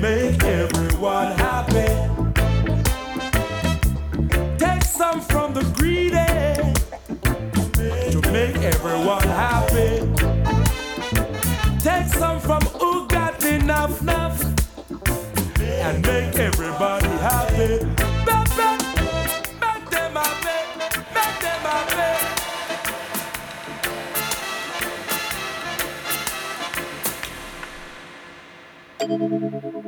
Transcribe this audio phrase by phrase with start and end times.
[0.00, 1.86] make everyone happy.
[4.58, 6.26] Take some from the greedy
[8.12, 10.00] to make everyone happy.
[11.80, 14.42] Take some from who got enough, enough,
[15.60, 17.84] and make everybody happy.
[18.26, 20.58] Make them happy.
[21.14, 21.60] Make them
[28.98, 29.85] happy.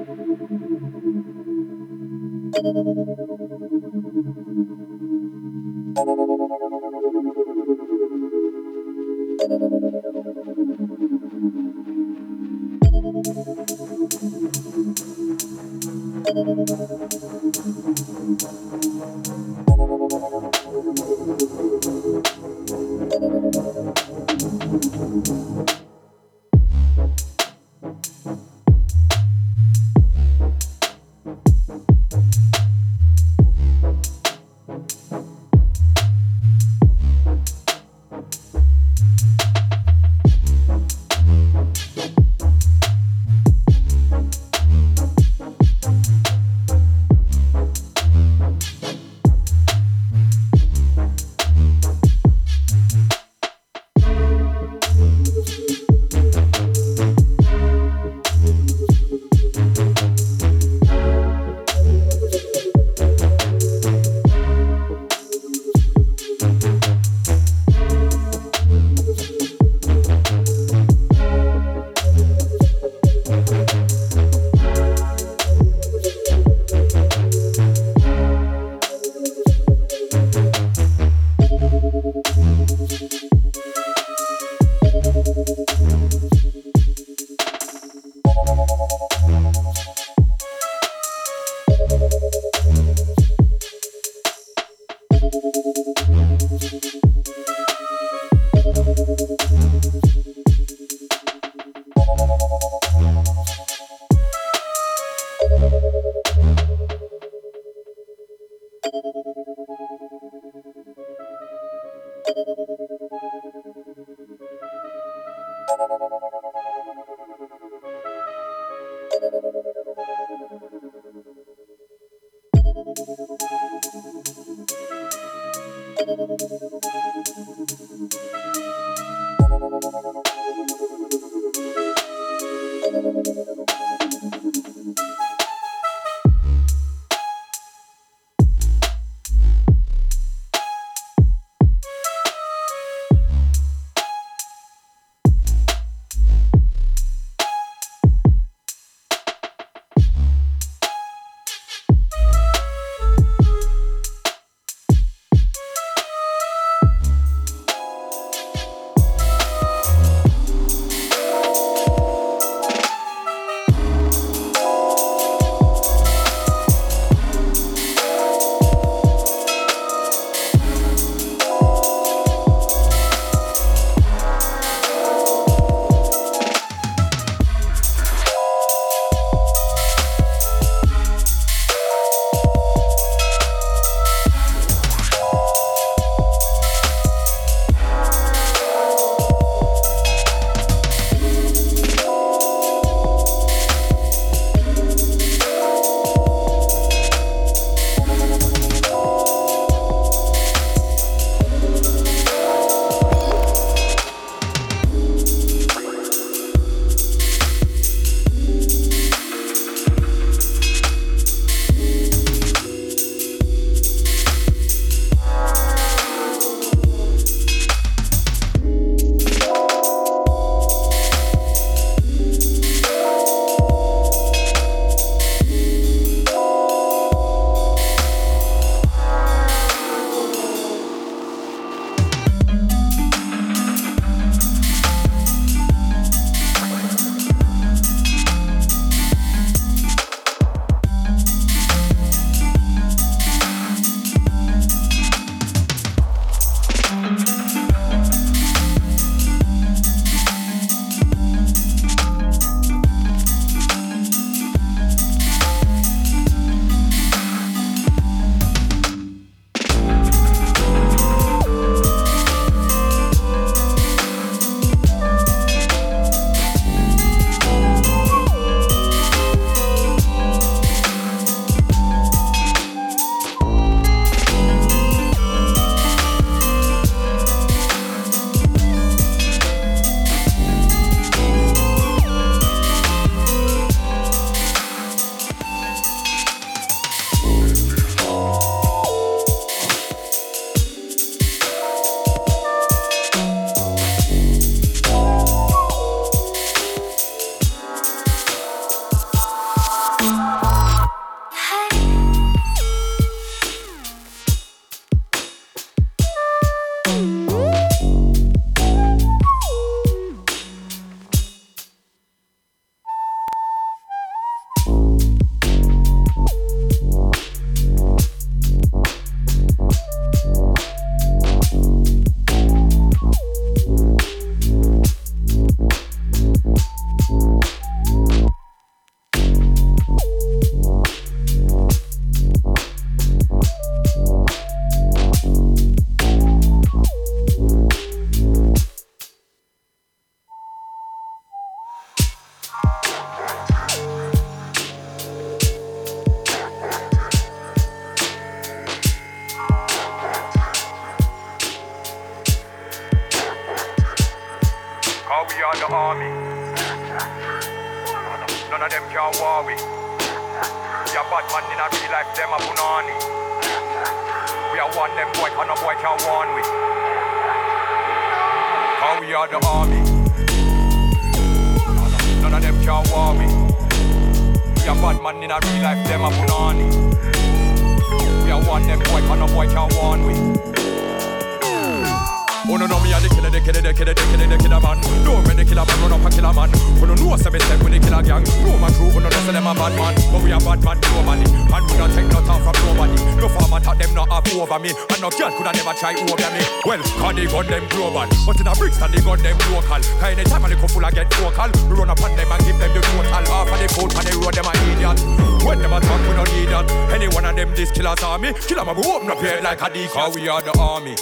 [409.78, 410.10] A decoy.
[410.14, 410.94] We are the army.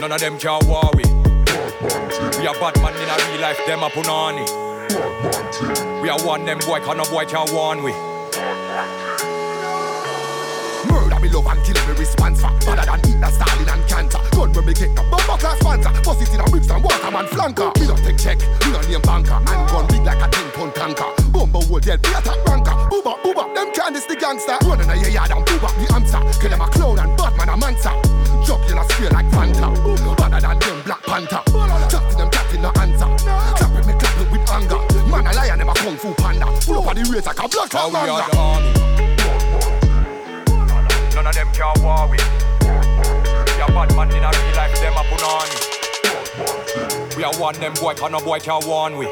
[0.00, 1.04] None of them can war we.
[2.38, 4.44] We are bad man in a real life, them a punani.
[6.02, 7.92] We are one them boy, can no boy can warn we.
[10.90, 14.66] Murder me love and kill me response Better than Hitler, Stalin and cancer Gun when
[14.66, 17.86] me get the bomber class sponsor Bust it in a bricks and waterman flanker Me
[17.86, 21.30] don't take check, me don't name banker And gun big like a 10 ton tanker
[21.30, 22.51] Bumbo will dead, be a top ranker Booba,
[23.82, 24.56] booba, them this the gangster.
[24.66, 27.90] Running a yard and booba the answer Kill them a clown and Batman a mansa
[28.46, 29.74] Drop you a spray like Fanta.
[30.16, 31.42] Better than them Black Panther.
[31.90, 33.08] Chat to them, cat in the answer
[33.56, 34.80] Clapping me, clapping with anger.
[35.08, 36.46] Man a lion, them a kung fu panda.
[36.62, 38.72] Full up of the race like a blood clot we are the army.
[41.14, 42.18] None of them can war we.
[42.18, 45.58] We are bad man in a real life, them a punani.
[47.16, 49.06] We are one them boy, can no boy can warn we.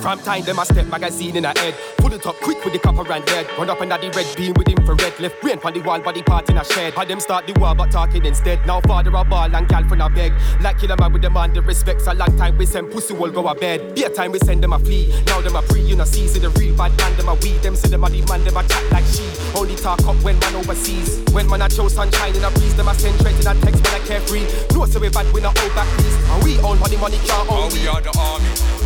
[0.00, 1.74] From time them a step magazine in a head.
[1.98, 3.46] Pull it up quick with the copper and lead.
[3.58, 5.18] Run up under the red beam with infrared.
[5.20, 6.94] Left brain on the wall, body part in a shed.
[6.94, 8.64] Had them start the war, but talking instead.
[8.66, 10.32] Now father a ball and gal friend a beg.
[10.60, 12.06] Like kill a man with them on the respects.
[12.06, 13.94] A long time we send pussy will go a bed.
[13.94, 15.12] Be a time we send them a flee.
[15.26, 16.04] Now them a free, you know.
[16.04, 17.60] See the real bad man, them a weed.
[17.62, 19.28] Them see them a the man, them a chat like she.
[19.54, 21.22] Only talk up when man overseas.
[21.32, 23.82] When man a show sunshine in a breeze, them a send straight in a text
[23.84, 24.46] when I carefree.
[24.74, 26.16] No so we bad, we not hold back please.
[26.30, 28.77] And we own money, money can't Oh, own we are the army.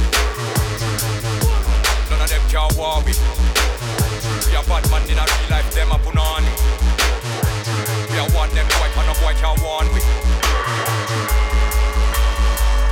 [2.53, 3.13] None of them can war we.
[4.45, 6.53] We are bad man in a real life, them a punani.
[8.13, 10.01] We are one them boy, can no boy can't warn we.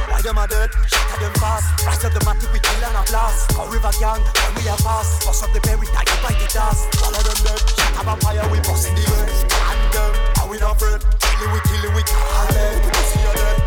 [0.09, 0.71] Why them a dead?
[0.89, 1.85] Shut them fast.
[1.85, 3.53] Rise up the matic, we kill and a blast.
[3.53, 5.27] Call river gang, when we are fast.
[5.27, 6.89] Bust up the berry, die by the dust.
[7.05, 7.61] All of them dead.
[7.61, 9.29] Shut up a fire, we bust in the air.
[9.29, 11.05] And them, how we not afraid?
[11.21, 12.81] Killing we, killing we, can't let.
[12.81, 13.61] We see you dead.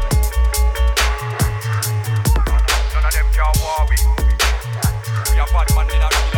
[2.98, 4.13] None of them can't war we.
[5.44, 6.33] Are bad man in a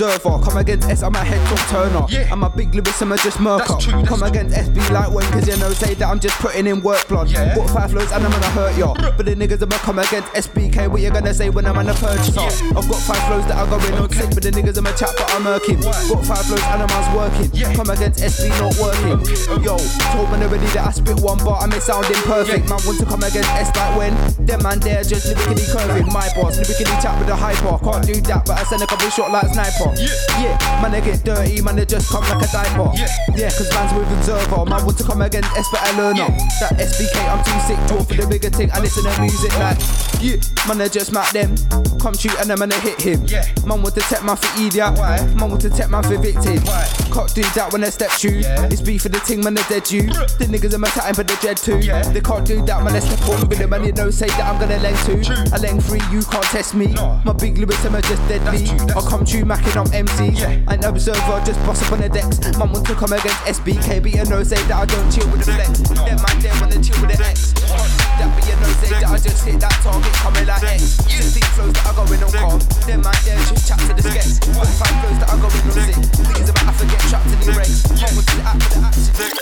[0.00, 0.42] Observer.
[0.42, 2.30] Come against S, I'm a head top turner.
[2.32, 3.76] I'm a big lyrics, I'm a just murker.
[4.06, 7.06] Come against SB like when, cause you know, say that I'm just putting in work
[7.08, 7.32] blood.
[7.32, 8.94] Got five flows and I'm gonna hurt ya.
[8.94, 11.94] But the niggas I'ma come against SBK, what you gonna say when I'm on a
[11.94, 12.40] purchaser?
[12.40, 15.12] I've got five flows that I go in on sick, but the niggas I'ma chat,
[15.16, 15.82] but I'm murking.
[15.82, 17.50] Got five flows and I'm as working.
[17.76, 19.20] Come against SB, not working.
[19.62, 19.76] Yo,
[20.16, 22.68] told man already that I spit one bar, I may sounding perfect.
[22.68, 24.12] Man want to come against S like when,
[24.46, 26.06] them man there just lyrically curving.
[26.08, 27.76] My boss, lyrically chat with a hyper.
[27.84, 29.89] Can't do that, but I send a couple shot like sniper.
[29.98, 32.90] Yeah, man, they get dirty, man, they just come like a diaper.
[32.94, 34.64] Yeah, yeah cause man's with observer.
[34.64, 36.30] Man want to come against S, I learn up.
[36.60, 38.70] That SBK, I'm too sick, draw for the bigger thing.
[38.72, 39.78] I listen to music like,
[40.20, 40.36] yeah,
[40.68, 41.56] man, they just smack them.
[41.98, 43.24] Come shoot and I'm gonna hit him.
[43.26, 44.96] Yeah, man want to take man for idiot.
[44.96, 45.20] Why?
[45.34, 46.58] Man want to take man for victim.
[46.64, 46.84] Why?
[47.12, 48.38] Can't do that when they step through.
[48.40, 48.66] Yeah.
[48.70, 50.02] It's beef for the ting, man, they dead you.
[50.38, 51.78] The niggas in my time for the dread too.
[51.78, 52.02] Yeah.
[52.02, 54.42] They can't do that, man, they step on with them, and you know, say that
[54.42, 55.20] I'm gonna leng too.
[55.52, 56.94] I leng free, you can't test me.
[57.24, 58.68] My big lyrics, I'm just deadly.
[58.94, 60.38] I'll come true, macking on MCs.
[60.40, 60.72] Yeah.
[60.72, 62.38] An observer, just boss up on the decks.
[62.56, 65.44] Man want to come against SBK, but you know, say that I don't chill with
[65.44, 65.80] the flex.
[65.80, 68.09] Them man, them wanna chill with the X.
[68.20, 71.00] That, but you know, say that I just hit that target, coming like X.
[71.08, 72.60] 16 flows that I go in on calm.
[72.84, 74.44] Them man, there just chat to the sketch.
[74.76, 75.96] Five flows that I go in on sick.
[76.28, 77.80] Niggas about have to get trapped in the race.
[77.88, 79.16] Want to the act for the action.
[79.16, 79.32] Tick,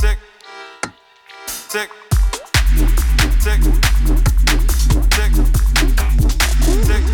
[0.01, 0.17] tick,
[1.69, 2.01] tick,
[3.43, 3.59] tick,
[5.09, 5.33] tick,
[6.85, 7.05] tick,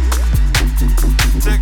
[1.40, 1.62] tick,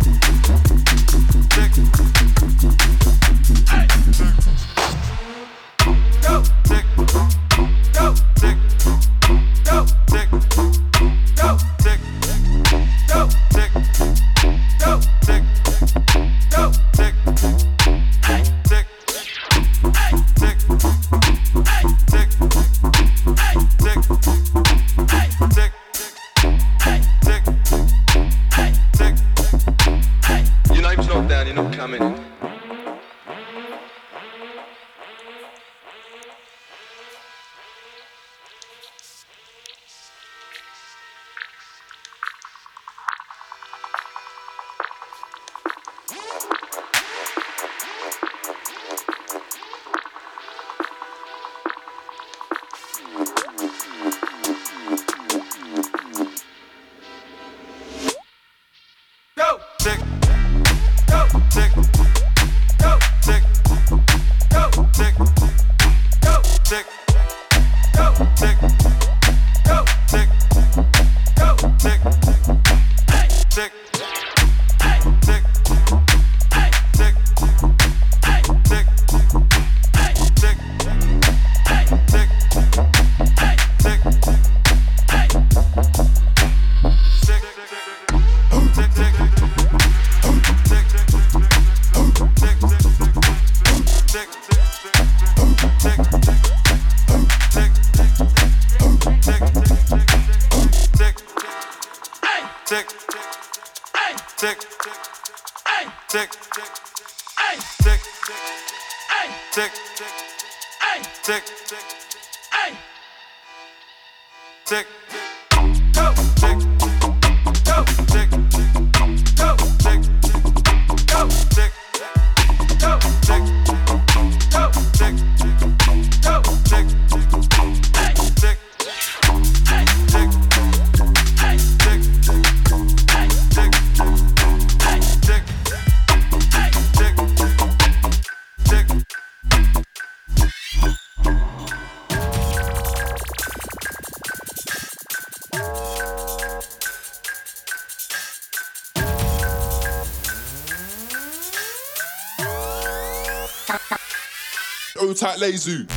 [155.38, 155.95] like Lezu.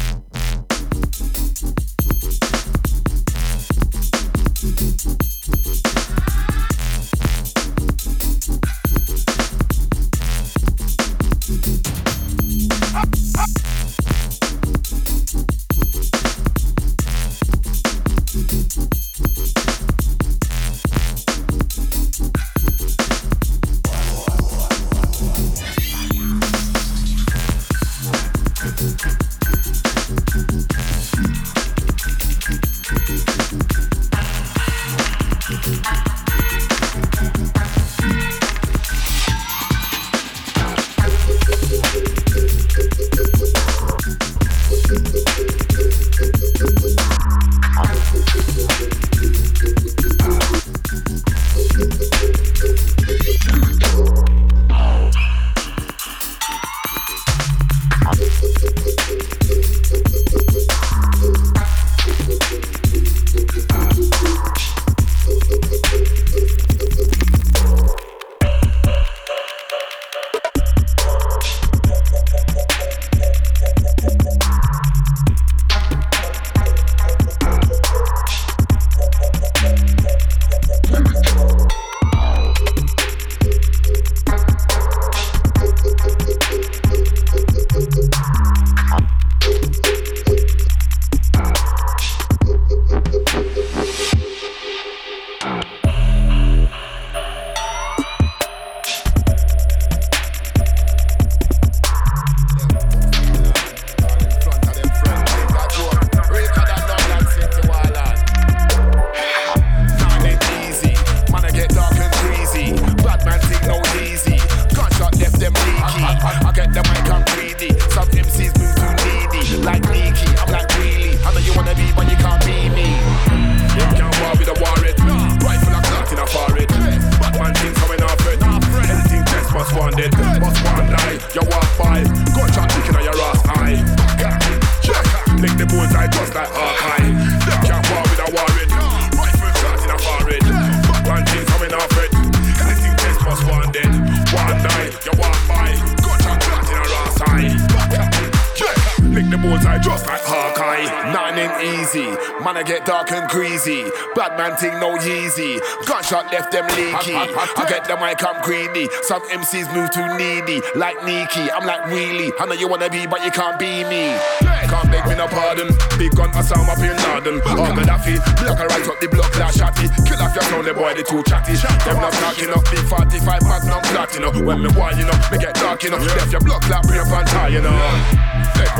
[158.49, 158.89] Greedy.
[159.03, 160.61] Some MCs move too needy.
[160.73, 162.33] Like Nikki, I'm like really.
[162.39, 164.17] I know you wanna be, but you can't be me.
[164.41, 165.69] Can't beg me no pardon.
[165.97, 167.41] Big gun, I sound Osama bin Laden.
[167.45, 168.17] Oh, Gaddafi.
[168.41, 169.85] Block right up the block, that shotty.
[170.05, 171.53] Kill off your sound, the boy, the too chatty.
[171.85, 172.65] Them not talking up.
[172.69, 173.81] Big 45 magnum
[174.21, 174.31] know.
[174.45, 175.97] When me war, you know, me get dark, you know.
[175.97, 178.18] Left your block, like brain pan tie, you know.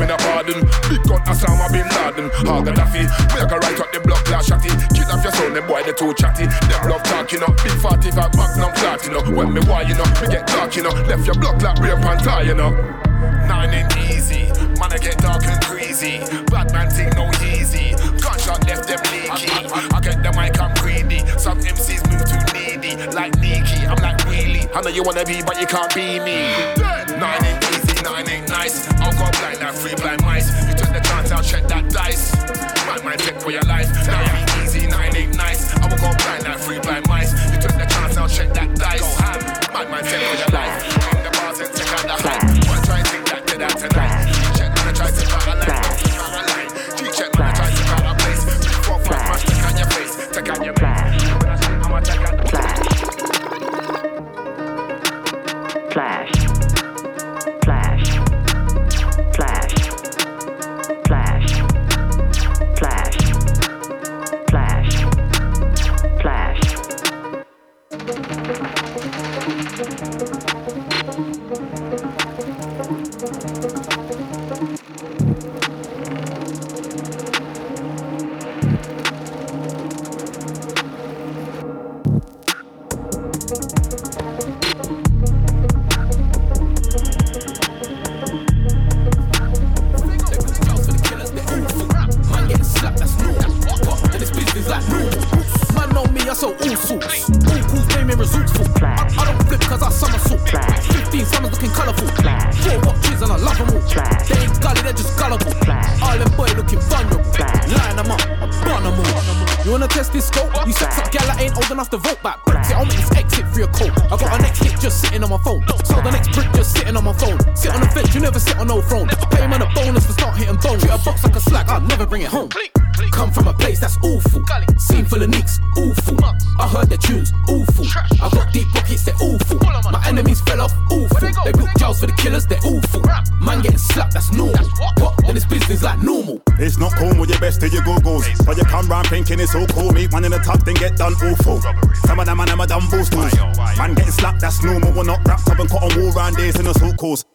[0.00, 0.64] Me no pardon.
[0.88, 2.32] Big gun Osama bin Laden.
[2.48, 3.04] All Gaddafi.
[3.36, 4.72] We can right up the block like shotty.
[4.96, 6.48] Kill off your sound, them boy they too chatty.
[6.48, 7.52] Them love talking up.
[7.60, 9.20] Big 45 magnum flat, you know.
[9.28, 10.96] When me war, you know, we get dark, you know.
[11.04, 12.72] Left your block like real panther, you know.
[13.44, 14.48] Nine ain't easy.
[14.80, 16.24] Man, I get dark and crazy.
[16.48, 17.92] Bad man thing no easy.
[18.24, 19.52] Gunshot left them leaky.
[19.92, 21.20] I get the mic, I'm greedy.
[21.36, 22.96] Some MCs move too needy.
[23.12, 24.64] Like Nikki, I'm like really.
[24.72, 26.48] I know you wanna be, but you can't be me.
[27.20, 28.89] Nine ain't easy, nine ain't nice.
[29.20, 30.48] Go blind like three blind mice.
[30.66, 32.32] You took the chance, I'll check that dice.
[32.86, 33.89] Man, my take for your life.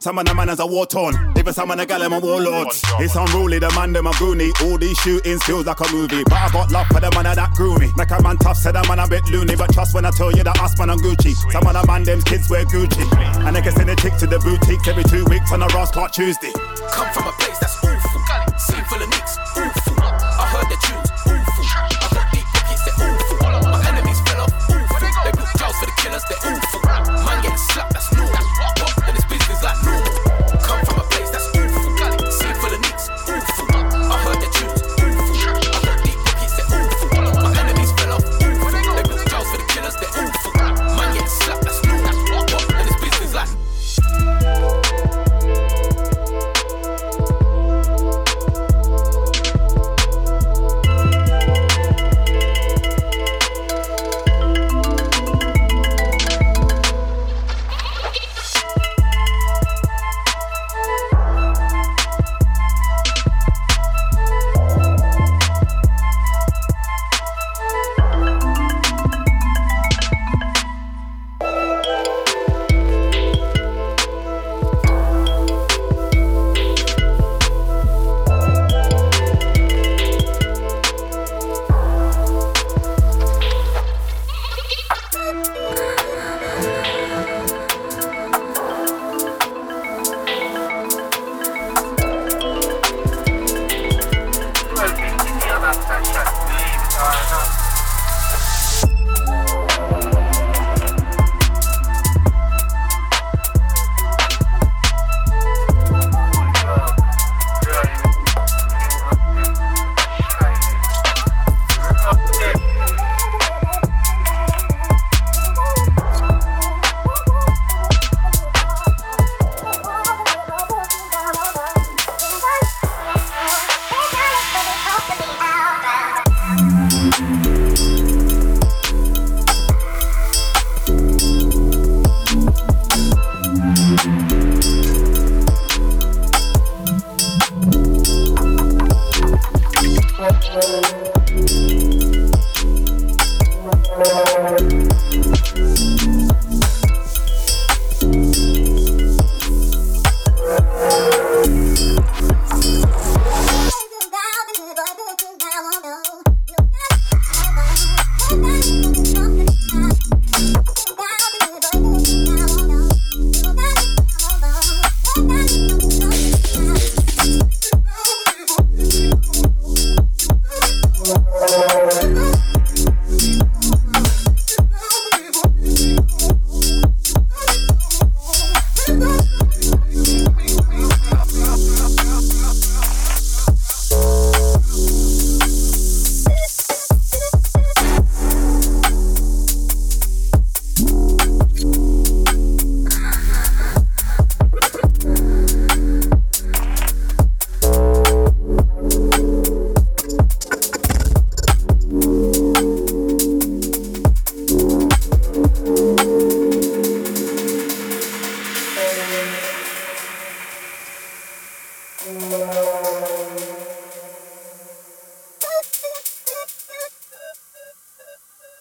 [0.06, 1.16] Some of them man, are war torn.
[1.36, 2.80] Even some of the gal, them are warlords.
[3.00, 4.54] It's unruly, the man, them are goony.
[4.62, 6.24] All these shootings feels like a movie.
[6.26, 7.90] But I got love for the man that grew me.
[7.98, 9.56] Make a man tough, said a man a bit loony.
[9.56, 11.34] But trust when I tell you that us man, I'm Gucci.
[11.52, 13.02] Some of the man, them kids wear Gucci.
[13.48, 15.90] And they can send a chick to the boutiques every two weeks on a Ross
[15.90, 16.54] Rascal Tuesday.
[16.54, 17.45] Come from a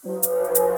[0.04, 0.73] Música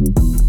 [0.00, 0.40] Thank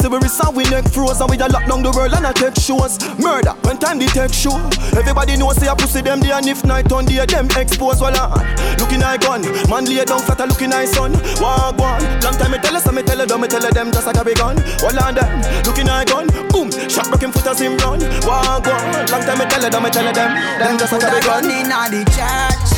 [0.00, 1.20] like we resolve, we neck froze.
[1.20, 2.96] And we a lock down the world and I take shows.
[3.18, 4.56] Murder, when time they take show.
[4.96, 8.00] Everybody know say I pussy them day and if night on day, them expose.
[8.00, 8.40] Well, uh,
[8.78, 9.42] looking like gun.
[9.68, 11.12] Man lay down flat, looking nice son.
[11.40, 12.02] Walk one.
[12.24, 14.38] Long time me tell us, me tell them, me tell them just like a big
[14.38, 14.56] gun.
[14.80, 15.30] Hold on them,
[15.64, 16.26] looking like gun.
[16.48, 18.00] Boom, shot broken foot as him run.
[18.24, 19.06] Walk one.
[19.12, 21.44] Long time me tell them, me tell them, them just like a big gun.
[21.44, 22.70] Inna the church,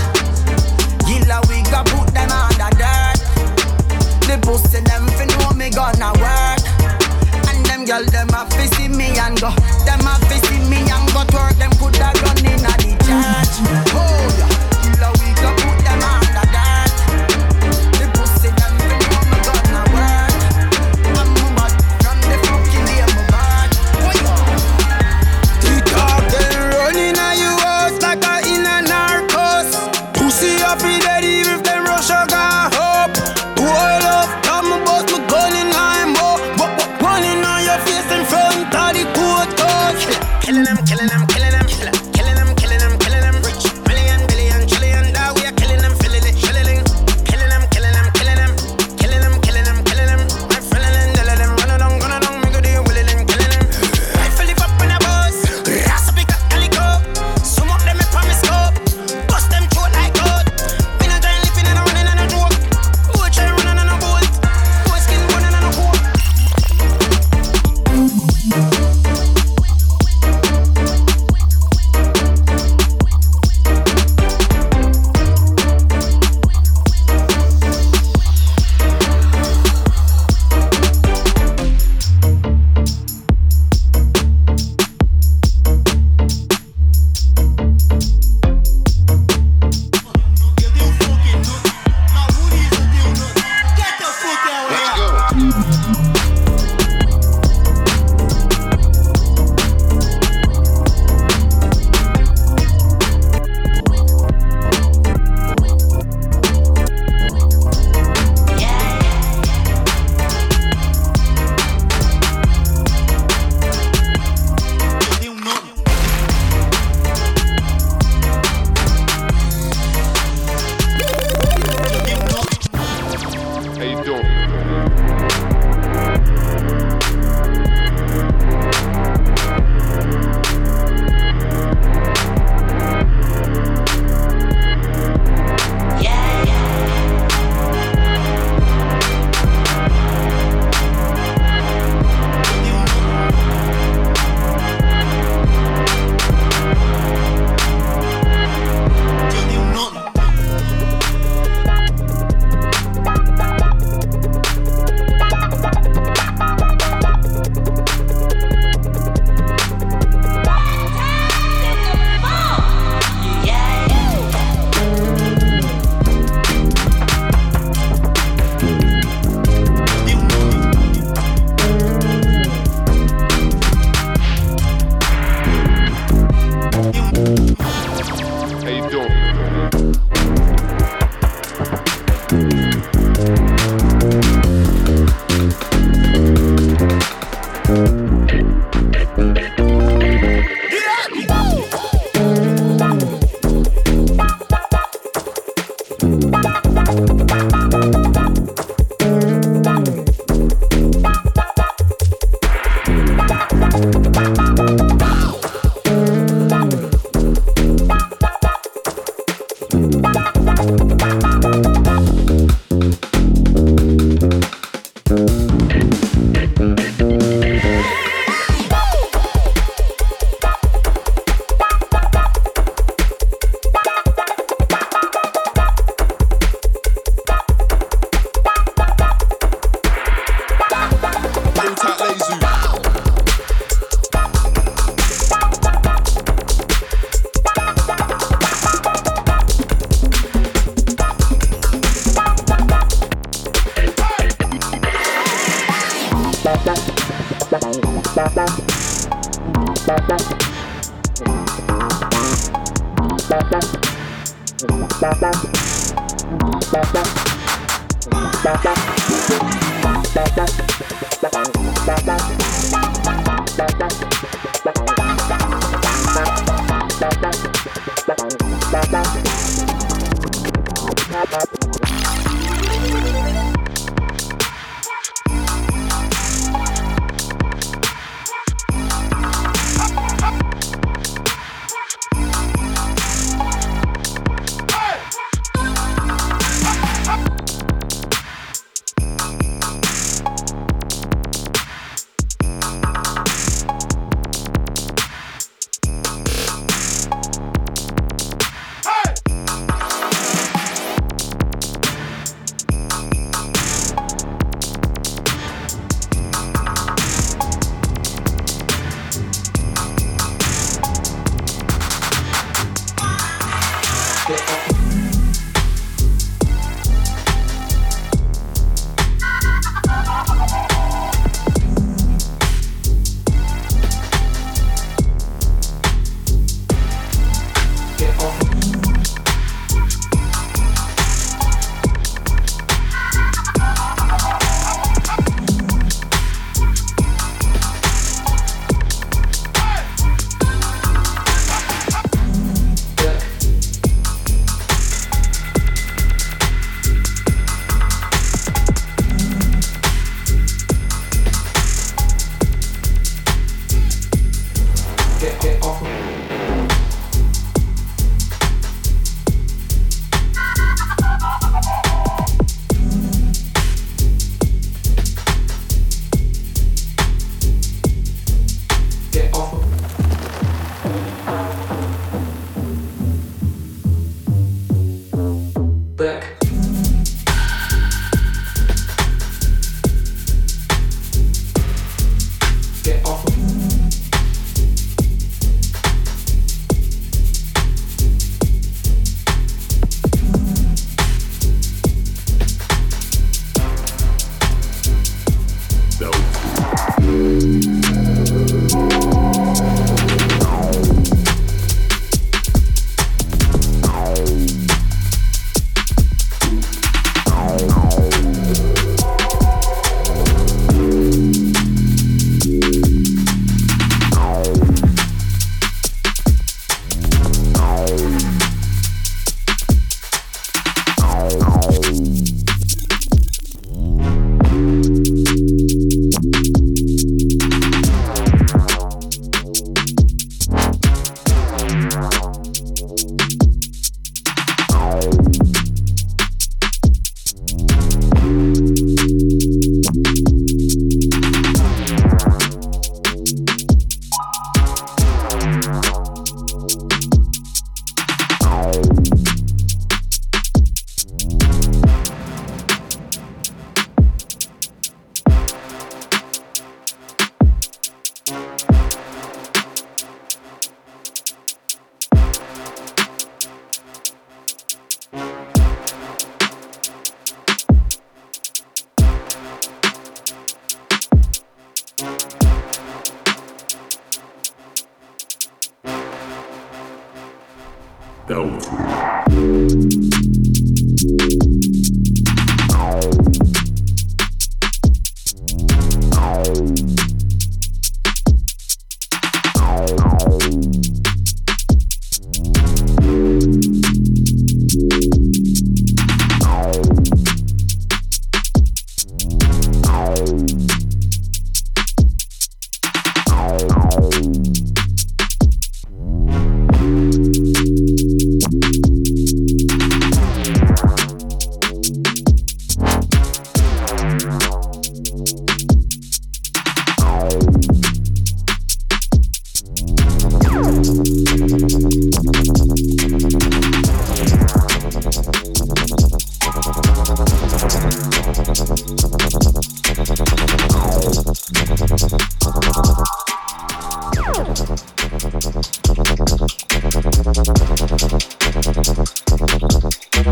[1.07, 3.21] Gilla we got put them under dirt.
[4.27, 6.34] The pussy them fi know me gonna work.
[7.95, 9.51] Girl them a see me and go.
[9.87, 11.57] Them a see me and go twerk.
[11.59, 13.55] Them coulda run inna the church.
[13.95, 14.34] Oh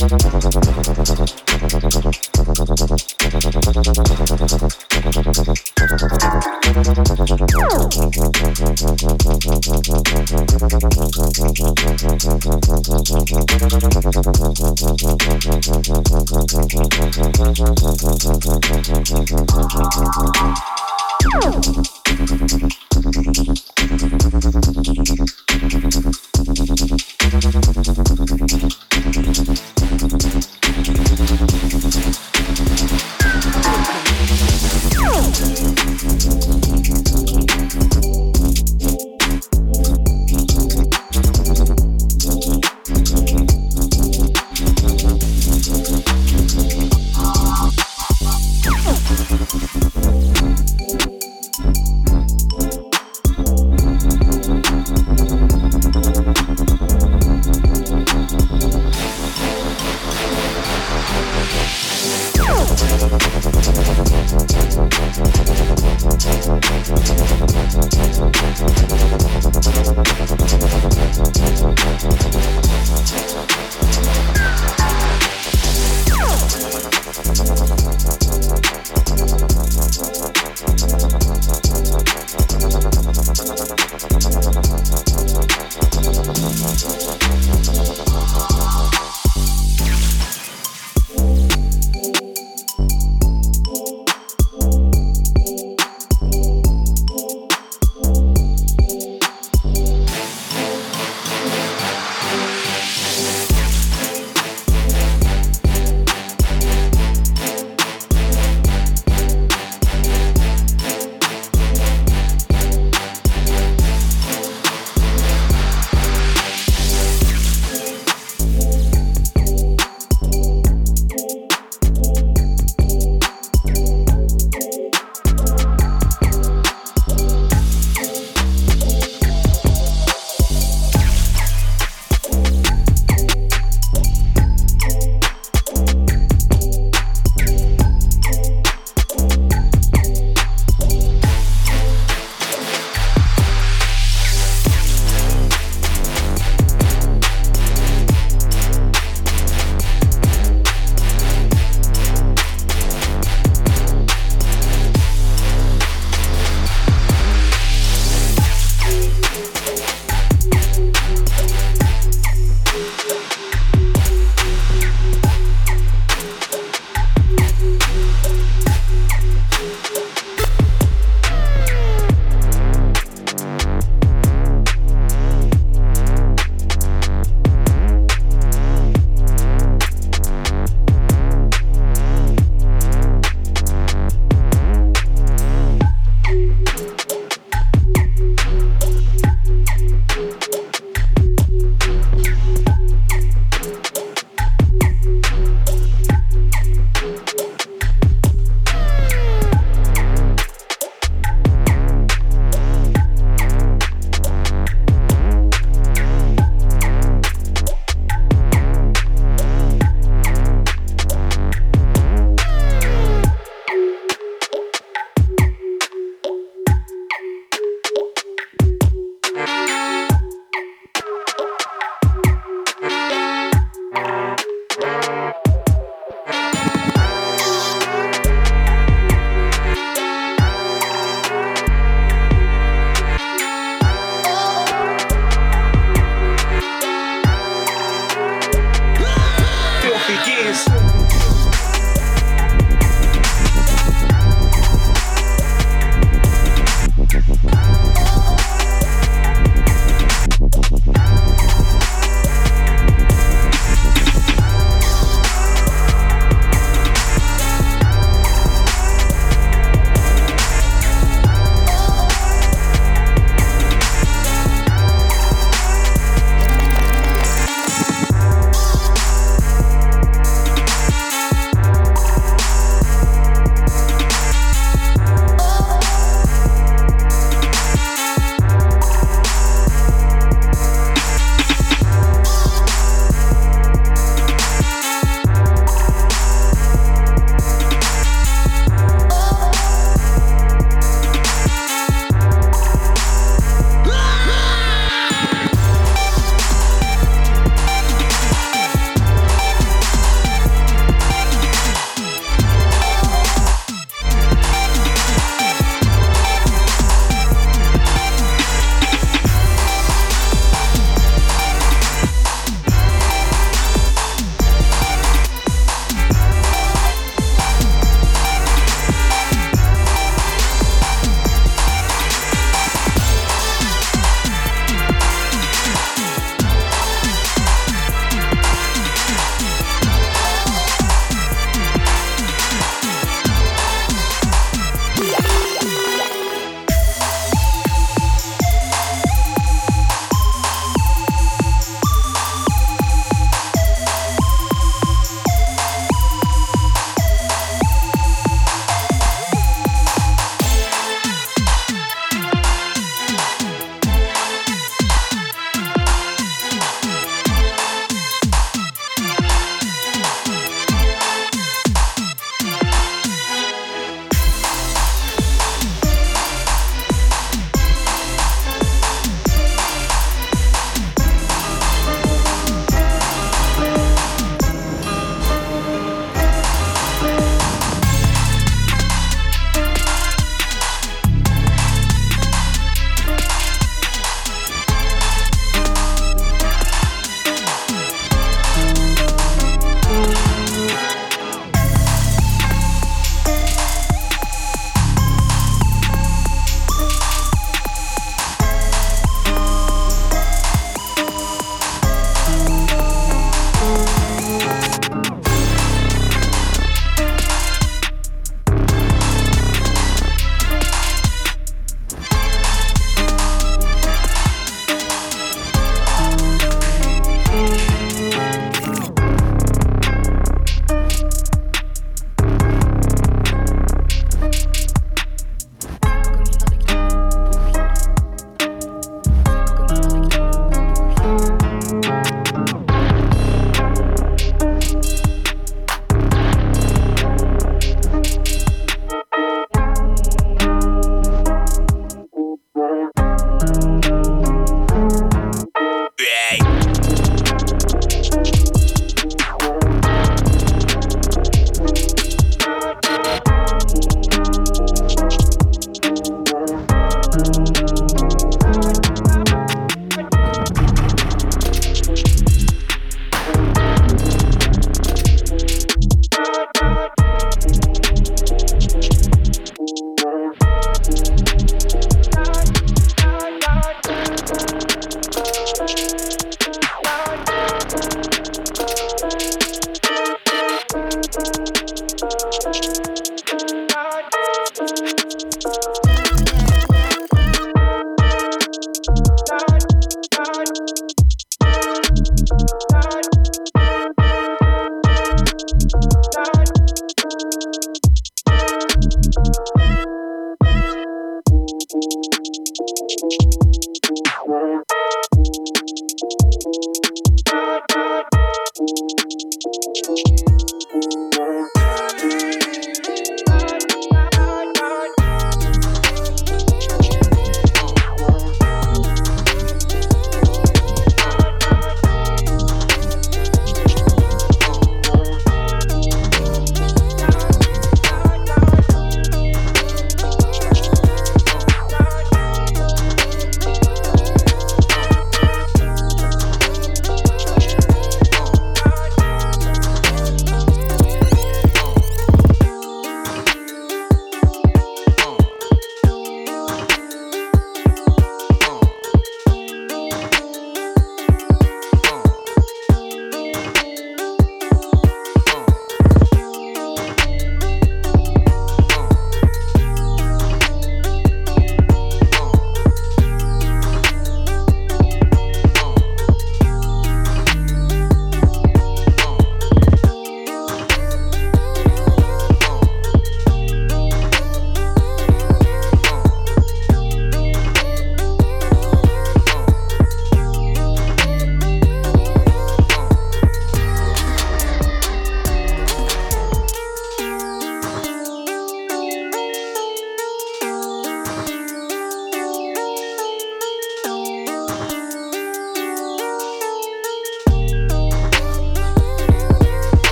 [0.00, 0.77] Gracias.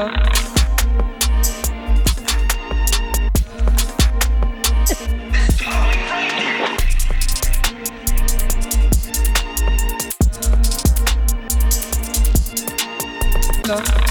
[0.00, 0.08] 있어.
[13.66, 14.09] 있어.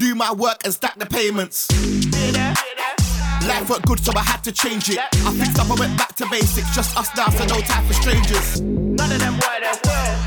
[0.00, 1.70] Do my work and stack the payments.
[3.46, 4.98] Life weren't good, so I had to change it.
[4.98, 6.74] I fixed up, I went back to basics.
[6.74, 8.60] Just us now, so no time for strangers.
[8.60, 9.54] None of them were.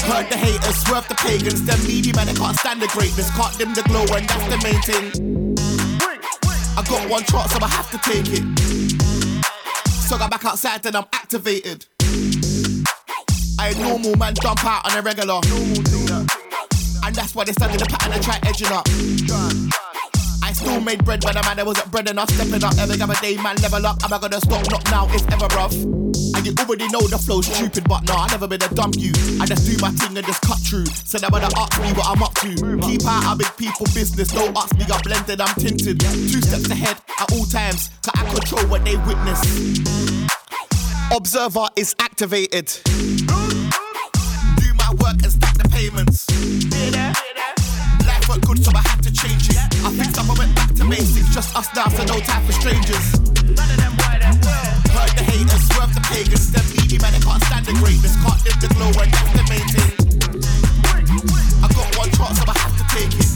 [0.08, 1.66] Heard the haters, swerve the pagans.
[1.66, 3.30] Them needy man, they can't stand the greatness.
[3.36, 5.58] Can't dim the glow, and that's the main thing.
[6.78, 8.46] I got one chance, so I have to take it.
[10.08, 11.86] So I got back outside, then I'm activated.
[13.60, 15.42] I ain't normal man, jump out on a regular.
[17.08, 18.84] And that's why they study the pattern and try edging up.
[20.44, 22.30] I still made bread when a man that wasn't bread enough.
[22.32, 24.04] Stepping up every other day, man, level up.
[24.04, 24.68] Am I gonna stop?
[24.70, 25.72] Not now, it's ever, rough.
[25.72, 29.16] And you already know the flow's stupid, but nah, I never been a dumb you.
[29.40, 30.92] I just do my thing and just cut through.
[31.08, 32.52] So now when I ask me what I'm up to,
[32.84, 34.28] keep out of big people business.
[34.28, 36.04] Don't ask me, I'm blended, I'm tinted.
[36.04, 39.40] Two steps ahead at all times, cause I control what they witness.
[41.16, 42.68] Observer is activated.
[45.78, 47.06] Do my work and stack the payments.
[48.06, 49.58] Life went good, so I had to change it.
[49.86, 51.30] I fixed up, I went back to basics.
[51.34, 53.14] Just us now, so no time for strangers.
[54.90, 56.52] Heard the haters, swerve the pagans.
[56.52, 58.16] Them needy man, they can't stand the greatness.
[58.26, 59.70] Can't live the glow, and that's the main.
[61.62, 63.30] I got one chance, so I have to take it.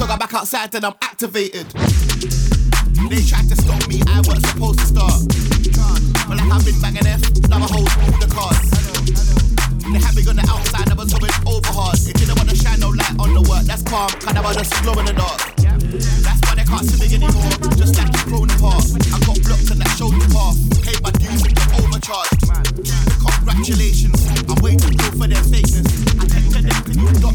[0.00, 1.66] So I got back outside, then I'm activated.
[3.10, 5.28] They tried to stop me, I wasn't supposed to start.
[6.24, 8.89] But like I've been banging F, now I hold all the cards.
[9.90, 11.98] They had me on the outside, I was going over hard.
[12.06, 14.06] It didn't want to shine no light on the work, that's calm.
[14.22, 15.42] Kind of just glow in the dark.
[15.58, 17.50] That's why they can't see me anymore.
[17.74, 18.86] Just like you grown apart.
[19.10, 20.54] I got blocked and that showed the path.
[20.86, 22.38] Paid my dues and got overcharged.
[23.18, 24.78] Congratulations, I'm good
[25.18, 25.90] for their fakeness.
[26.22, 27.34] I get them to you, dot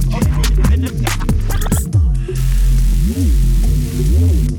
[4.16, 4.55] Good